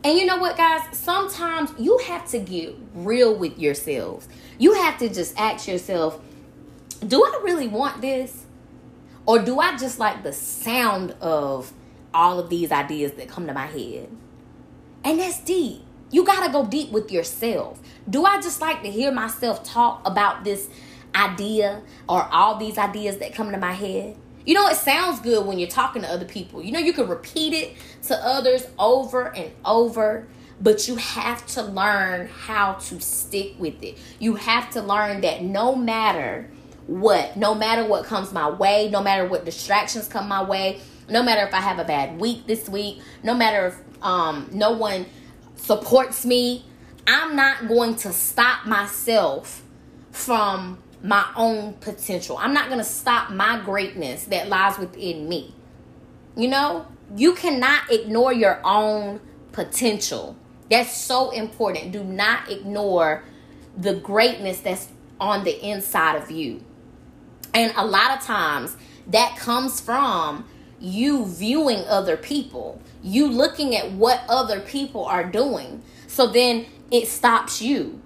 And 0.03 0.17
you 0.17 0.25
know 0.25 0.37
what, 0.37 0.55
guys? 0.55 0.81
Sometimes 0.95 1.71
you 1.79 1.97
have 2.07 2.27
to 2.29 2.39
get 2.39 2.75
real 2.93 3.35
with 3.35 3.57
yourselves. 3.57 4.27
You 4.59 4.73
have 4.73 4.97
to 4.99 5.09
just 5.09 5.37
ask 5.37 5.67
yourself, 5.67 6.21
do 7.05 7.23
I 7.23 7.41
really 7.43 7.67
want 7.67 8.01
this? 8.01 8.45
Or 9.25 9.39
do 9.39 9.59
I 9.59 9.75
just 9.77 9.97
like 9.97 10.21
the 10.21 10.31
sound 10.31 11.15
of 11.21 11.73
all 12.13 12.39
of 12.39 12.49
these 12.49 12.71
ideas 12.71 13.13
that 13.13 13.27
come 13.27 13.47
to 13.47 13.53
my 13.53 13.65
head? 13.65 14.09
And 15.03 15.19
that's 15.19 15.39
deep. 15.39 15.81
You 16.11 16.23
got 16.23 16.45
to 16.45 16.51
go 16.51 16.65
deep 16.65 16.91
with 16.91 17.11
yourself. 17.11 17.79
Do 18.07 18.25
I 18.25 18.39
just 18.39 18.61
like 18.61 18.83
to 18.83 18.91
hear 18.91 19.11
myself 19.11 19.63
talk 19.63 20.07
about 20.07 20.43
this 20.43 20.69
idea 21.15 21.81
or 22.07 22.23
all 22.31 22.57
these 22.57 22.77
ideas 22.77 23.17
that 23.17 23.33
come 23.33 23.51
to 23.51 23.57
my 23.57 23.73
head? 23.73 24.17
You 24.45 24.53
know, 24.53 24.67
it 24.67 24.75
sounds 24.75 25.19
good 25.21 25.45
when 25.45 25.57
you're 25.57 25.69
talking 25.69 26.03
to 26.03 26.07
other 26.07 26.25
people. 26.25 26.61
You 26.61 26.71
know, 26.71 26.79
you 26.79 26.93
can 26.93 27.07
repeat 27.07 27.53
it 27.53 27.75
to 28.03 28.15
others 28.15 28.67
over 28.77 29.35
and 29.35 29.51
over, 29.63 30.27
but 30.61 30.87
you 30.87 30.97
have 30.97 31.45
to 31.47 31.63
learn 31.63 32.27
how 32.27 32.73
to 32.73 32.99
stick 32.99 33.55
with 33.57 33.81
it. 33.81 33.97
You 34.19 34.35
have 34.35 34.69
to 34.71 34.81
learn 34.81 35.21
that 35.21 35.41
no 35.41 35.75
matter 35.75 36.49
what, 36.85 37.35
no 37.35 37.55
matter 37.55 37.85
what 37.85 38.05
comes 38.05 38.31
my 38.31 38.49
way, 38.49 38.89
no 38.91 39.01
matter 39.01 39.27
what 39.27 39.45
distractions 39.45 40.07
come 40.07 40.27
my 40.27 40.43
way, 40.43 40.79
no 41.09 41.23
matter 41.23 41.45
if 41.45 41.53
I 41.53 41.61
have 41.61 41.79
a 41.79 41.83
bad 41.83 42.19
week 42.19 42.45
this 42.45 42.69
week, 42.69 43.01
no 43.23 43.33
matter 43.33 43.67
if 43.67 44.03
um, 44.03 44.47
no 44.51 44.71
one 44.71 45.07
supports 45.55 46.25
me, 46.25 46.65
I'm 47.07 47.35
not 47.35 47.67
going 47.67 47.95
to 47.97 48.13
stop 48.13 48.65
myself 48.65 49.63
from 50.11 50.81
my 51.05 51.23
own 51.35 51.73
potential. 51.73 52.35
I'm 52.37 52.53
not 52.53 52.65
going 52.65 52.79
to 52.79 52.83
stop 52.83 53.29
my 53.29 53.61
greatness 53.63 54.25
that 54.25 54.49
lies 54.49 54.79
within 54.79 55.29
me. 55.29 55.53
You 56.35 56.47
know, 56.47 56.87
you 57.15 57.35
cannot 57.35 57.91
ignore 57.91 58.33
your 58.33 58.59
own 58.63 59.19
potential. 59.51 60.35
That's 60.69 60.97
so 60.97 61.29
important. 61.29 61.91
Do 61.91 62.03
not 62.03 62.49
ignore 62.49 63.23
the 63.77 63.93
greatness 63.93 64.61
that's 64.61 64.87
on 65.19 65.43
the 65.43 65.63
inside 65.63 66.15
of 66.15 66.31
you. 66.31 66.63
And 67.53 67.71
a 67.77 67.85
lot 67.85 68.17
of 68.17 68.25
times 68.25 68.75
that 69.07 69.37
comes 69.37 69.79
from 69.79 70.45
you 70.79 71.27
viewing 71.27 71.85
other 71.85 72.17
people, 72.17 72.81
you 73.03 73.27
looking 73.27 73.75
at 73.75 73.91
what 73.91 74.23
other 74.27 74.59
people 74.59 75.05
are 75.05 75.23
doing. 75.23 75.83
So 76.07 76.25
then 76.25 76.65
it 76.89 77.07
stops 77.07 77.61
you 77.61 78.01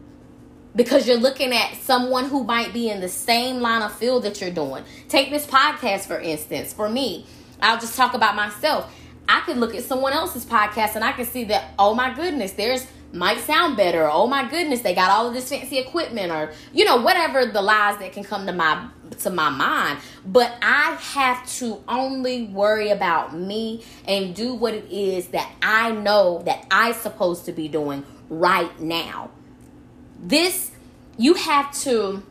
because 0.75 1.07
you're 1.07 1.17
looking 1.17 1.53
at 1.53 1.75
someone 1.77 2.25
who 2.25 2.43
might 2.43 2.73
be 2.73 2.89
in 2.89 3.01
the 3.01 3.09
same 3.09 3.59
line 3.59 3.81
of 3.81 3.93
field 3.93 4.23
that 4.23 4.39
you're 4.39 4.51
doing. 4.51 4.83
Take 5.07 5.29
this 5.29 5.45
podcast, 5.45 6.01
for 6.01 6.19
instance. 6.19 6.73
For 6.73 6.89
me, 6.89 7.25
I'll 7.61 7.79
just 7.79 7.95
talk 7.95 8.13
about 8.13 8.35
myself. 8.35 8.95
I 9.27 9.41
could 9.41 9.57
look 9.57 9.75
at 9.75 9.83
someone 9.83 10.13
else's 10.13 10.45
podcast 10.45 10.95
and 10.95 11.03
I 11.03 11.11
can 11.11 11.25
see 11.25 11.45
that, 11.45 11.73
oh 11.77 11.93
my 11.93 12.13
goodness, 12.13 12.53
there's 12.53 12.87
might 13.11 13.39
sound 13.39 13.75
better. 13.75 14.09
oh 14.09 14.27
my 14.27 14.47
goodness, 14.47 14.81
they 14.81 14.93
got 14.93 15.09
all 15.09 15.27
of 15.27 15.33
this 15.33 15.49
fancy 15.49 15.79
equipment 15.79 16.31
or 16.31 16.51
you 16.73 16.85
know, 16.85 16.97
whatever 16.97 17.45
the 17.45 17.61
lies 17.61 17.97
that 17.97 18.13
can 18.13 18.23
come 18.23 18.45
to 18.45 18.53
my 18.53 18.87
to 19.19 19.29
my 19.29 19.49
mind. 19.49 19.99
But 20.25 20.55
I 20.61 20.91
have 20.91 21.47
to 21.57 21.83
only 21.87 22.45
worry 22.45 22.89
about 22.89 23.35
me 23.35 23.83
and 24.05 24.35
do 24.35 24.53
what 24.53 24.73
it 24.73 24.91
is 24.91 25.29
that 25.29 25.51
I 25.61 25.91
know 25.91 26.41
that 26.45 26.65
I'm 26.69 26.93
supposed 26.93 27.45
to 27.45 27.51
be 27.51 27.67
doing 27.67 28.05
right 28.29 28.79
now. 28.79 29.31
This 30.21 30.71
you 31.17 31.33
have 31.33 31.73
to 31.81 32.23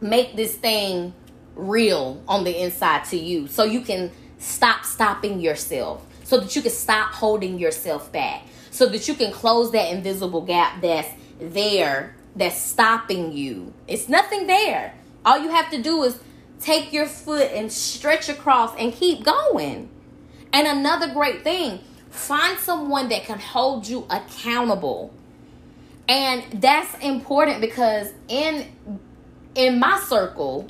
make 0.00 0.36
this 0.36 0.54
thing 0.54 1.14
real 1.56 2.22
on 2.28 2.44
the 2.44 2.62
inside 2.62 3.04
to 3.06 3.16
you 3.16 3.46
so 3.48 3.64
you 3.64 3.80
can 3.80 4.10
stop 4.38 4.84
stopping 4.84 5.40
yourself 5.40 6.04
so 6.24 6.38
that 6.38 6.54
you 6.54 6.62
can 6.62 6.70
stop 6.70 7.12
holding 7.12 7.58
yourself 7.58 8.10
back 8.12 8.42
so 8.70 8.86
that 8.86 9.06
you 9.06 9.14
can 9.14 9.32
close 9.32 9.70
that 9.72 9.92
invisible 9.92 10.42
gap 10.42 10.80
that's 10.80 11.08
there 11.38 12.14
that's 12.36 12.60
stopping 12.60 13.32
you. 13.32 13.72
It's 13.86 14.08
nothing 14.08 14.46
there. 14.46 14.94
All 15.24 15.38
you 15.38 15.50
have 15.50 15.70
to 15.70 15.80
do 15.80 16.02
is 16.02 16.18
take 16.60 16.92
your 16.92 17.06
foot 17.06 17.50
and 17.52 17.70
stretch 17.70 18.28
across 18.28 18.76
and 18.76 18.92
keep 18.92 19.24
going. 19.24 19.88
And 20.52 20.66
another 20.66 21.12
great 21.12 21.42
thing, 21.42 21.80
find 22.10 22.58
someone 22.58 23.08
that 23.10 23.24
can 23.24 23.38
hold 23.38 23.86
you 23.86 24.06
accountable. 24.10 25.12
And 26.08 26.60
that's 26.60 26.94
important 27.02 27.60
because 27.60 28.12
in 28.28 28.66
in 29.54 29.78
my 29.78 29.98
circle, 30.00 30.66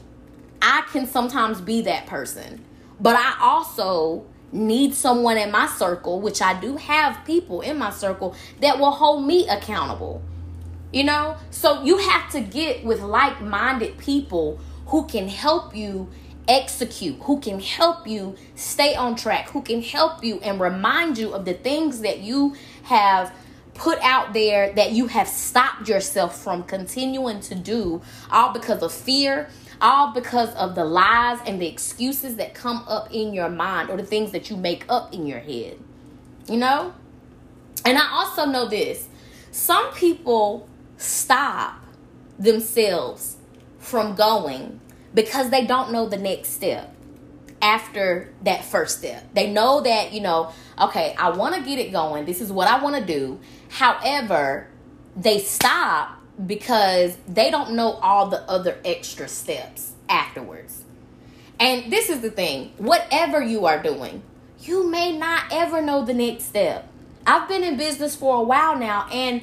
I 0.60 0.82
can 0.92 1.06
sometimes 1.06 1.60
be 1.60 1.82
that 1.82 2.06
person. 2.06 2.64
But 3.00 3.16
I 3.16 3.36
also 3.40 4.26
need 4.52 4.94
someone 4.94 5.36
in 5.36 5.50
my 5.50 5.66
circle, 5.66 6.20
which 6.20 6.40
I 6.40 6.58
do 6.60 6.76
have 6.76 7.24
people 7.24 7.60
in 7.60 7.76
my 7.78 7.90
circle 7.90 8.34
that 8.60 8.78
will 8.78 8.92
hold 8.92 9.26
me 9.26 9.48
accountable. 9.48 10.22
You 10.92 11.04
know? 11.04 11.36
So 11.50 11.82
you 11.82 11.98
have 11.98 12.30
to 12.32 12.40
get 12.40 12.84
with 12.84 13.00
like 13.00 13.40
minded 13.40 13.98
people 13.98 14.60
who 14.86 15.06
can 15.06 15.28
help 15.28 15.74
you 15.74 16.08
execute, 16.46 17.16
who 17.22 17.40
can 17.40 17.58
help 17.58 18.06
you 18.06 18.36
stay 18.54 18.94
on 18.94 19.16
track, 19.16 19.50
who 19.50 19.62
can 19.62 19.82
help 19.82 20.22
you 20.22 20.38
and 20.40 20.60
remind 20.60 21.18
you 21.18 21.32
of 21.32 21.44
the 21.44 21.54
things 21.54 22.00
that 22.00 22.20
you 22.20 22.54
have 22.84 23.34
put 23.74 23.98
out 24.02 24.32
there 24.32 24.72
that 24.74 24.92
you 24.92 25.08
have 25.08 25.28
stopped 25.28 25.88
yourself 25.88 26.40
from 26.40 26.62
continuing 26.62 27.40
to 27.40 27.54
do, 27.54 28.00
all 28.30 28.52
because 28.52 28.82
of 28.82 28.92
fear, 28.92 29.48
all 29.80 30.12
because 30.12 30.54
of 30.54 30.74
the 30.74 30.84
lies 30.84 31.40
and 31.46 31.60
the 31.60 31.66
excuses 31.66 32.36
that 32.36 32.54
come 32.54 32.84
up 32.86 33.12
in 33.12 33.34
your 33.34 33.48
mind 33.48 33.90
or 33.90 33.96
the 33.96 34.04
things 34.04 34.32
that 34.32 34.48
you 34.50 34.56
make 34.56 34.84
up 34.88 35.12
in 35.12 35.26
your 35.26 35.40
head. 35.40 35.78
You 36.48 36.56
know? 36.56 36.94
And 37.84 37.98
I 37.98 38.08
also 38.10 38.46
know 38.46 38.66
this 38.66 39.08
some 39.50 39.92
people 39.92 40.68
stop 40.96 41.80
themselves 42.38 43.36
from 43.78 44.14
going 44.14 44.80
because 45.12 45.50
they 45.50 45.66
don't 45.66 45.92
know 45.92 46.08
the 46.08 46.16
next 46.16 46.50
step 46.50 46.94
after 47.64 48.28
that 48.42 48.62
first 48.62 48.98
step. 48.98 49.24
They 49.32 49.50
know 49.50 49.80
that, 49.80 50.12
you 50.12 50.20
know, 50.20 50.52
okay, 50.78 51.14
I 51.18 51.30
want 51.30 51.54
to 51.54 51.62
get 51.62 51.78
it 51.78 51.92
going. 51.92 52.26
This 52.26 52.42
is 52.42 52.52
what 52.52 52.68
I 52.68 52.82
want 52.82 52.96
to 52.96 53.04
do. 53.04 53.40
However, 53.70 54.68
they 55.16 55.38
stop 55.38 56.20
because 56.46 57.16
they 57.26 57.50
don't 57.50 57.72
know 57.72 57.92
all 57.92 58.28
the 58.28 58.42
other 58.42 58.78
extra 58.84 59.26
steps 59.28 59.92
afterwards. 60.10 60.84
And 61.58 61.90
this 61.90 62.10
is 62.10 62.20
the 62.20 62.30
thing 62.30 62.74
whatever 62.76 63.42
you 63.42 63.64
are 63.64 63.82
doing, 63.82 64.22
you 64.60 64.86
may 64.86 65.16
not 65.16 65.44
ever 65.50 65.80
know 65.80 66.04
the 66.04 66.14
next 66.14 66.44
step. 66.44 66.86
I've 67.26 67.48
been 67.48 67.64
in 67.64 67.78
business 67.78 68.14
for 68.14 68.36
a 68.36 68.42
while 68.42 68.78
now 68.78 69.08
and 69.10 69.42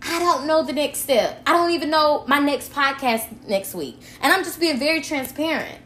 I 0.00 0.18
don't 0.18 0.46
know 0.46 0.62
the 0.62 0.72
next 0.72 1.00
step. 1.00 1.42
I 1.46 1.52
don't 1.52 1.72
even 1.72 1.90
know 1.90 2.24
my 2.26 2.38
next 2.38 2.72
podcast 2.72 3.46
next 3.46 3.74
week. 3.74 3.98
And 4.22 4.32
I'm 4.32 4.44
just 4.44 4.58
being 4.58 4.78
very 4.78 5.02
transparent. 5.02 5.78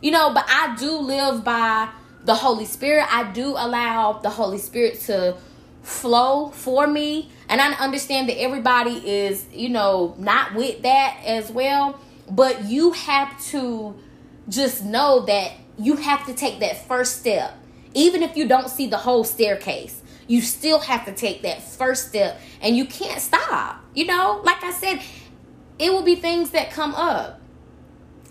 You 0.00 0.10
know, 0.10 0.32
but 0.32 0.44
I 0.48 0.76
do 0.78 0.98
live 0.98 1.44
by 1.44 1.88
the 2.24 2.34
Holy 2.34 2.64
Spirit. 2.64 3.06
I 3.10 3.32
do 3.32 3.50
allow 3.50 4.14
the 4.14 4.30
Holy 4.30 4.58
Spirit 4.58 5.00
to 5.02 5.36
flow 5.82 6.50
for 6.50 6.86
me. 6.86 7.30
And 7.48 7.60
I 7.60 7.72
understand 7.74 8.28
that 8.28 8.40
everybody 8.40 8.96
is, 9.08 9.46
you 9.52 9.70
know, 9.70 10.14
not 10.18 10.54
with 10.54 10.82
that 10.82 11.20
as 11.24 11.50
well. 11.50 11.98
But 12.30 12.64
you 12.64 12.92
have 12.92 13.42
to 13.46 13.94
just 14.48 14.84
know 14.84 15.24
that 15.26 15.52
you 15.78 15.96
have 15.96 16.26
to 16.26 16.34
take 16.34 16.60
that 16.60 16.86
first 16.86 17.20
step. 17.20 17.56
Even 17.94 18.22
if 18.22 18.36
you 18.36 18.46
don't 18.46 18.68
see 18.68 18.86
the 18.86 18.98
whole 18.98 19.24
staircase, 19.24 20.02
you 20.26 20.42
still 20.42 20.78
have 20.80 21.06
to 21.06 21.12
take 21.12 21.42
that 21.42 21.62
first 21.62 22.08
step 22.08 22.38
and 22.60 22.76
you 22.76 22.84
can't 22.84 23.20
stop. 23.20 23.82
You 23.94 24.06
know, 24.06 24.42
like 24.44 24.62
I 24.62 24.70
said, 24.70 25.00
it 25.78 25.90
will 25.90 26.02
be 26.02 26.16
things 26.16 26.50
that 26.50 26.70
come 26.70 26.94
up. 26.94 27.40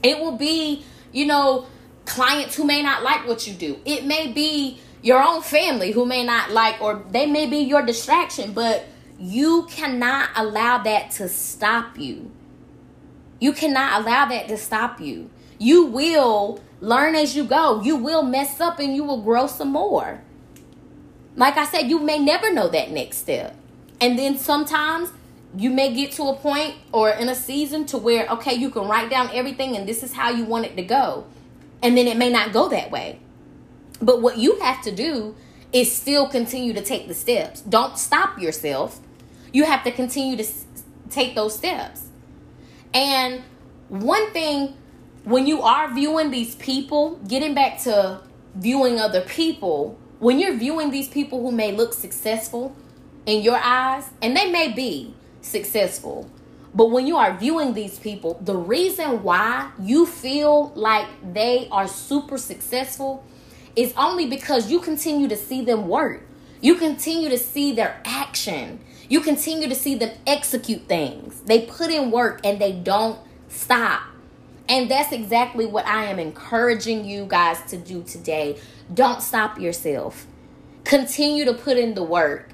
It 0.03 0.19
will 0.19 0.38
be, 0.38 0.86
you 1.12 1.26
know, 1.26 1.66
clients 2.06 2.56
who 2.56 2.64
may 2.64 2.82
not 2.82 3.04
like 3.04 3.28
what 3.28 3.48
you 3.48 3.54
do. 3.54 3.80
It 3.86 4.06
may 4.06 4.32
be 4.32 4.80
your 5.02 5.22
own 5.22 5.42
family 5.42 5.92
who 5.92 6.06
may 6.06 6.24
not 6.24 6.52
like, 6.52 6.82
or 6.82 7.04
they 7.12 7.26
may 7.26 7.46
be 7.46 7.58
your 7.58 7.82
distraction, 7.82 8.54
but 8.54 8.86
you 9.20 9.68
cannot 9.70 10.30
allow 10.36 10.80
that 10.80 11.12
to 11.12 11.28
stop 11.28 11.98
you. 11.98 12.32
You 13.40 13.54
cannot 13.54 14.02
allow 14.02 14.26
that 14.26 14.48
to 14.48 14.58
stop 14.58 15.00
you. 15.00 15.30
You 15.60 15.86
will 15.86 16.62
learn 16.82 17.16
as 17.16 17.36
you 17.36 17.44
go. 17.44 17.82
You 17.82 17.96
will 17.96 18.24
mess 18.24 18.60
up 18.60 18.80
and 18.80 18.96
you 18.96 19.04
will 19.04 19.22
grow 19.22 19.48
some 19.48 19.72
more. 19.72 20.22
Like 21.36 21.58
I 21.58 21.66
said, 21.66 21.90
you 21.90 22.00
may 22.00 22.18
never 22.18 22.52
know 22.52 22.68
that 22.68 22.92
next 22.92 23.18
step. 23.18 23.56
And 24.02 24.18
then 24.18 24.38
sometimes 24.38 25.12
you 25.58 25.72
may 25.72 25.94
get 25.94 26.12
to 26.14 26.24
a 26.24 26.36
point 26.36 26.76
or 26.92 27.10
in 27.10 27.30
a 27.30 27.36
season 27.36 27.86
to 27.88 27.98
where, 27.98 28.28
okay, 28.28 28.54
you 28.54 28.70
can 28.70 28.88
write 28.88 29.10
down 29.10 29.30
everything 29.34 29.76
and 29.76 29.88
this 29.88 30.04
is 30.04 30.14
how 30.14 30.30
you 30.30 30.46
want 30.46 30.66
it 30.66 30.76
to 30.76 30.84
go. 30.84 31.26
And 31.82 31.98
then 31.98 32.08
it 32.08 32.16
may 32.16 32.30
not 32.30 32.54
go 32.54 32.70
that 32.70 32.92
way. 32.92 33.20
But 34.00 34.22
what 34.22 34.38
you 34.38 34.60
have 34.60 34.84
to 34.84 34.92
do 34.92 35.36
is 35.74 35.92
still 35.92 36.28
continue 36.28 36.74
to 36.74 36.82
take 36.82 37.08
the 37.08 37.14
steps. 37.14 37.62
Don't 37.62 37.98
stop 37.98 38.40
yourself. 38.40 39.00
You 39.52 39.66
have 39.66 39.84
to 39.84 39.92
continue 39.92 40.38
to 40.38 40.46
take 41.10 41.34
those 41.34 41.58
steps. 41.58 42.08
And 42.94 43.42
one 43.90 44.32
thing, 44.32 44.76
when 45.24 45.48
you 45.48 45.62
are 45.62 45.94
viewing 45.94 46.30
these 46.30 46.56
people, 46.56 47.16
getting 47.28 47.54
back 47.54 47.82
to 47.84 48.22
viewing 48.56 49.00
other 49.00 49.22
people, 49.22 49.98
when 50.20 50.40
you're 50.40 50.56
viewing 50.56 50.92
these 50.92 51.08
people 51.08 51.42
who 51.42 51.52
may 51.52 51.72
look 51.72 51.94
successful 51.94 52.76
in 53.26 53.42
your 53.42 53.58
eyes, 53.58 54.10
and 54.22 54.38
they 54.38 54.52
may 54.52 54.72
be 54.72 55.14
successful, 55.41 56.29
but 56.73 56.91
when 56.91 57.08
you 57.08 57.17
are 57.17 57.36
viewing 57.36 57.73
these 57.73 57.97
people, 57.97 58.38
the 58.41 58.56
reason 58.56 59.23
why 59.23 59.71
you 59.80 60.06
feel 60.06 60.71
like 60.76 61.08
they 61.34 61.67
are 61.71 61.88
super 61.88 62.38
successful 62.38 63.26
is 63.76 63.93
only 63.97 64.28
because 64.28 64.69
you 64.69 64.80
continue 64.80 65.28
to 65.28 65.36
see 65.36 65.63
them 65.63 65.88
work. 65.88 66.21
You 66.62 66.76
continue 66.76 67.30
to 67.30 67.38
see 67.38 67.71
their 67.71 68.02
action. 68.06 68.80
You 69.10 69.21
continue 69.21 69.69
to 69.69 69.76
see 69.76 69.95
them 69.95 70.17
execute 70.26 70.88
things. 70.88 71.41
They 71.41 71.62
put 71.62 71.89
in 71.89 72.12
work 72.12 72.41
and 72.43 72.60
they 72.60 72.73
don't 72.73 73.19
stop. 73.47 74.02
And 74.69 74.91
that's 74.91 75.13
exactly 75.13 75.65
what 75.65 75.88
I 75.88 76.06
am 76.06 76.19
encouraging 76.19 77.06
you 77.06 77.26
guys 77.26 77.62
to 77.69 77.78
do 77.78 78.04
today. 78.04 78.60
Don't 78.93 79.21
stop 79.21 79.60
yourself. 79.60 80.28
Continue 80.84 81.45
to 81.45 81.54
put 81.54 81.78
in 81.78 81.93
the 81.93 82.04
work. 82.04 82.50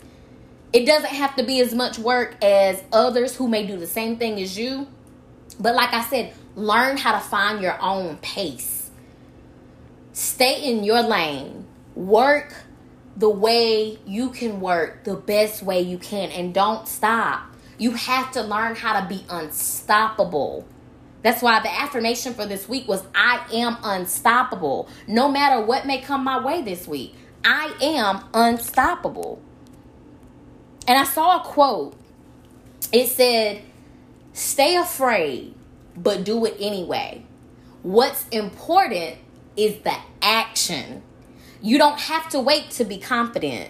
It 0.73 0.87
doesn't 0.87 1.11
have 1.11 1.35
to 1.35 1.43
be 1.43 1.61
as 1.61 1.73
much 1.73 1.99
work 1.99 2.35
as 2.43 2.83
others 2.91 3.35
who 3.35 3.47
may 3.47 3.65
do 3.67 3.77
the 3.77 3.85
same 3.85 4.17
thing 4.17 4.41
as 4.41 4.57
you. 4.57 4.87
But 5.59 5.75
like 5.75 5.93
I 5.93 6.03
said, 6.03 6.33
learn 6.55 6.97
how 6.97 7.11
to 7.13 7.19
find 7.19 7.61
your 7.61 7.79
own 7.79 8.17
pace. 8.17 8.89
Stay 10.13 10.63
in 10.63 10.83
your 10.83 11.03
lane. 11.03 11.67
Work 11.93 12.55
the 13.15 13.29
way 13.29 13.99
you 14.07 14.31
can 14.31 14.59
work, 14.59 15.03
the 15.03 15.13
best 15.15 15.61
way 15.61 15.81
you 15.81 15.99
can, 15.99 16.31
and 16.31 16.55
don't 16.55 16.87
stop. 16.87 17.43
You 17.77 17.91
have 17.91 18.31
to 18.31 18.41
learn 18.41 18.75
how 18.75 18.99
to 18.99 19.07
be 19.07 19.23
unstoppable. 19.29 20.67
That's 21.21 21.43
why 21.43 21.59
the 21.61 21.71
affirmation 21.71 22.33
for 22.33 22.47
this 22.47 22.67
week 22.67 22.87
was 22.87 23.03
I 23.13 23.45
am 23.53 23.77
unstoppable. 23.83 24.89
No 25.07 25.29
matter 25.29 25.63
what 25.63 25.85
may 25.85 26.01
come 26.01 26.23
my 26.23 26.43
way 26.43 26.63
this 26.63 26.87
week, 26.87 27.13
I 27.45 27.75
am 27.79 28.23
unstoppable. 28.33 29.39
And 30.87 30.97
I 30.97 31.03
saw 31.03 31.41
a 31.41 31.43
quote. 31.43 31.95
It 32.91 33.07
said, 33.07 33.61
Stay 34.33 34.75
afraid, 34.75 35.53
but 35.95 36.23
do 36.23 36.45
it 36.45 36.55
anyway. 36.59 37.23
What's 37.83 38.27
important 38.29 39.17
is 39.55 39.81
the 39.83 39.95
action. 40.21 41.03
You 41.61 41.77
don't 41.77 41.99
have 41.99 42.29
to 42.29 42.39
wait 42.39 42.71
to 42.71 42.85
be 42.85 42.97
confident. 42.97 43.69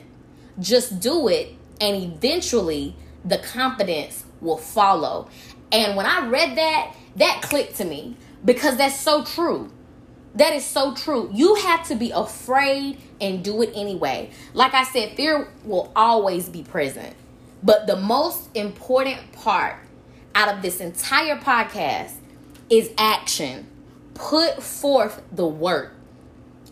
Just 0.60 0.99
do 0.99 1.28
it, 1.28 1.54
and 1.82 1.95
eventually 2.02 2.95
the 3.26 3.39
confidence 3.39 4.23
will 4.39 4.58
follow. 4.58 5.30
And 5.71 5.97
when 5.97 6.06
I 6.06 6.28
read 6.28 6.58
that, 6.58 6.95
that 7.15 7.41
clicked 7.41 7.78
to 7.78 7.86
me 7.86 8.15
because 8.45 8.78
that's 8.78 8.99
so 8.99 9.23
true. 9.23 9.71
That 10.36 10.54
is 10.54 10.65
so 10.65 10.96
true. 10.96 11.30
You 11.32 11.56
have 11.56 11.88
to 11.89 11.96
be 11.96 12.12
afraid 12.12 12.98
and 13.22 13.43
do 13.43 13.62
it 13.62 13.72
anyway. 13.76 14.32
Like 14.54 14.74
I 14.74 14.84
said, 14.84 15.15
fear 15.15 15.48
will 15.63 15.91
always 15.96 16.50
be 16.50 16.63
present. 16.63 17.15
But 17.62 17.88
the 17.88 17.96
most 17.96 18.50
important 18.56 19.32
part 19.34 19.76
out 20.36 20.54
of 20.54 20.62
this 20.62 20.80
entire 20.80 21.38
podcast 21.38 22.13
is 22.69 22.91
action. 22.98 23.67
Put 24.15 24.62
forth 24.62 25.22
the 25.32 25.48
work. 25.48 25.93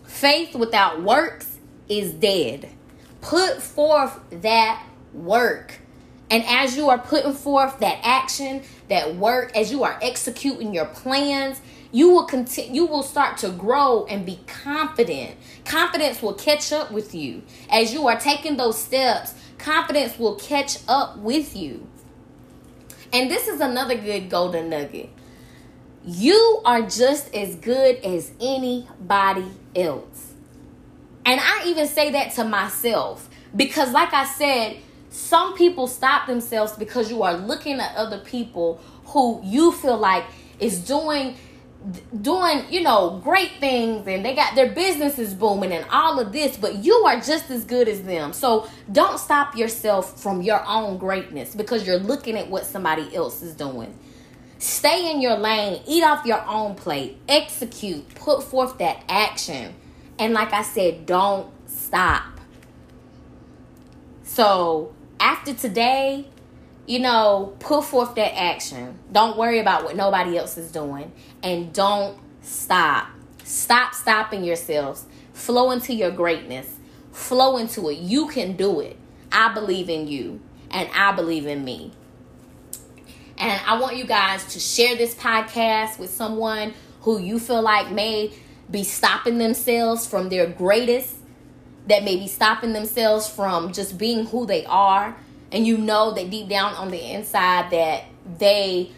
Faith 0.04 0.54
without 0.54 1.02
works 1.02 1.58
is 1.88 2.12
dead. 2.12 2.68
Put 3.20 3.62
forth 3.62 4.18
that 4.30 4.84
work. 5.14 5.78
And 6.30 6.44
as 6.46 6.76
you 6.76 6.88
are 6.88 6.98
putting 6.98 7.34
forth 7.34 7.78
that 7.80 8.00
action, 8.02 8.62
that 8.88 9.16
work, 9.16 9.54
as 9.56 9.70
you 9.70 9.84
are 9.84 9.98
executing 10.02 10.74
your 10.74 10.86
plans, 10.86 11.60
you 11.92 12.10
will 12.10 12.24
continue 12.24 12.72
you 12.72 12.86
will 12.86 13.02
start 13.02 13.36
to 13.38 13.50
grow 13.50 14.06
and 14.06 14.26
be 14.26 14.40
confident. 14.46 15.36
Confidence 15.64 16.22
will 16.22 16.34
catch 16.34 16.72
up 16.72 16.90
with 16.90 17.14
you. 17.14 17.42
As 17.70 17.92
you 17.92 18.08
are 18.08 18.18
taking 18.18 18.56
those 18.56 18.82
steps, 18.82 19.34
confidence 19.58 20.18
will 20.18 20.36
catch 20.36 20.78
up 20.88 21.18
with 21.18 21.54
you. 21.54 21.86
And 23.12 23.30
this 23.30 23.46
is 23.46 23.60
another 23.60 23.94
good 23.94 24.30
golden 24.30 24.70
nugget. 24.70 25.10
You 26.04 26.60
are 26.64 26.82
just 26.82 27.32
as 27.34 27.54
good 27.56 27.96
as 27.96 28.32
anybody 28.40 29.46
else. 29.76 30.32
And 31.24 31.40
I 31.40 31.64
even 31.66 31.86
say 31.86 32.10
that 32.12 32.32
to 32.32 32.44
myself 32.44 33.28
because 33.54 33.92
like 33.92 34.12
I 34.12 34.24
said, 34.24 34.78
some 35.10 35.54
people 35.54 35.86
stop 35.86 36.26
themselves 36.26 36.72
because 36.72 37.10
you 37.10 37.22
are 37.22 37.34
looking 37.34 37.78
at 37.80 37.94
other 37.96 38.18
people 38.18 38.80
who 39.06 39.40
you 39.44 39.72
feel 39.72 39.98
like 39.98 40.24
is 40.58 40.80
doing 40.80 41.36
doing 42.20 42.64
you 42.70 42.80
know 42.80 43.20
great 43.24 43.52
things 43.58 44.06
and 44.06 44.24
they 44.24 44.34
got 44.34 44.54
their 44.54 44.70
businesses 44.72 45.34
booming 45.34 45.72
and 45.72 45.84
all 45.90 46.20
of 46.20 46.32
this 46.32 46.56
but 46.56 46.76
you 46.76 46.94
are 47.06 47.20
just 47.20 47.50
as 47.50 47.64
good 47.64 47.88
as 47.88 48.02
them. 48.02 48.32
So 48.32 48.68
don't 48.90 49.18
stop 49.18 49.56
yourself 49.56 50.20
from 50.20 50.42
your 50.42 50.64
own 50.66 50.98
greatness 50.98 51.54
because 51.54 51.86
you're 51.86 51.98
looking 51.98 52.36
at 52.36 52.48
what 52.48 52.64
somebody 52.66 53.14
else 53.14 53.42
is 53.42 53.54
doing. 53.54 53.98
Stay 54.58 55.10
in 55.10 55.20
your 55.20 55.36
lane 55.36 55.82
eat 55.86 56.04
off 56.04 56.24
your 56.24 56.44
own 56.46 56.74
plate 56.74 57.18
execute 57.28 58.14
put 58.14 58.42
forth 58.42 58.78
that 58.78 59.02
action. 59.08 59.74
And 60.18 60.34
like 60.34 60.52
i 60.52 60.62
said 60.62 61.06
don't 61.06 61.50
stop. 61.68 62.40
So 64.22 64.94
after 65.18 65.54
today, 65.54 66.26
you 66.86 66.98
know, 66.98 67.56
put 67.60 67.84
forth 67.84 68.14
that 68.16 68.36
action. 68.36 68.98
Don't 69.10 69.36
worry 69.36 69.58
about 69.58 69.84
what 69.84 69.96
nobody 69.96 70.36
else 70.36 70.58
is 70.58 70.72
doing. 70.72 71.12
And 71.42 71.72
don't 71.72 72.18
stop. 72.42 73.08
Stop 73.44 73.94
stopping 73.94 74.44
yourselves. 74.44 75.06
Flow 75.32 75.70
into 75.70 75.94
your 75.94 76.10
greatness. 76.10 76.68
Flow 77.12 77.56
into 77.56 77.88
it. 77.88 77.98
You 77.98 78.28
can 78.28 78.56
do 78.56 78.80
it. 78.80 78.96
I 79.30 79.52
believe 79.52 79.88
in 79.88 80.08
you. 80.08 80.40
and 80.72 80.88
I 80.94 81.12
believe 81.12 81.46
in 81.46 81.64
me. 81.64 81.92
And 83.38 83.60
I 83.66 83.78
want 83.78 83.96
you 83.96 84.04
guys 84.04 84.44
to 84.54 84.60
share 84.60 84.96
this 84.96 85.14
podcast 85.14 85.98
with 85.98 86.10
someone 86.10 86.74
who 87.02 87.18
you 87.18 87.38
feel 87.38 87.62
like 87.62 87.90
may 87.90 88.32
be 88.70 88.84
stopping 88.84 89.38
themselves 89.38 90.06
from 90.06 90.28
their 90.28 90.46
greatest, 90.46 91.16
that 91.88 92.04
may 92.04 92.16
be 92.16 92.28
stopping 92.28 92.72
themselves 92.72 93.28
from 93.28 93.72
just 93.72 93.98
being 93.98 94.26
who 94.26 94.46
they 94.46 94.64
are. 94.66 95.16
And 95.52 95.66
you 95.66 95.78
know 95.78 96.12
that 96.12 96.30
deep 96.30 96.48
down 96.48 96.74
on 96.74 96.90
the 96.90 97.12
inside 97.12 97.70
that 97.70 98.04
they 98.38 98.90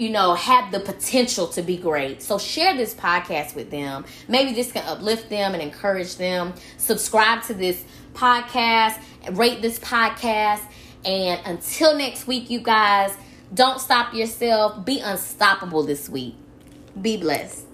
you 0.00 0.08
know, 0.08 0.32
have 0.32 0.72
the 0.72 0.80
potential 0.80 1.46
to 1.46 1.60
be 1.60 1.76
great. 1.76 2.22
So 2.22 2.38
share 2.38 2.74
this 2.74 2.94
podcast 2.94 3.54
with 3.54 3.70
them. 3.70 4.06
Maybe 4.28 4.54
this 4.54 4.72
can 4.72 4.82
uplift 4.86 5.28
them 5.28 5.52
and 5.52 5.62
encourage 5.62 6.16
them. 6.16 6.54
Subscribe 6.78 7.42
to 7.44 7.54
this 7.54 7.84
podcast, 8.14 8.98
rate 9.32 9.60
this 9.60 9.78
podcast. 9.78 10.62
And 11.04 11.38
until 11.44 11.94
next 11.98 12.26
week, 12.26 12.48
you 12.48 12.60
guys, 12.60 13.14
don't 13.52 13.78
stop 13.78 14.14
yourself. 14.14 14.86
Be 14.86 15.00
unstoppable 15.00 15.82
this 15.82 16.08
week. 16.08 16.34
Be 17.00 17.18
blessed. 17.18 17.69